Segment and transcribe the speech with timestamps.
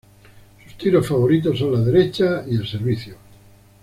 [0.63, 3.17] Sus tiros favoritos son la derecha y el servicio.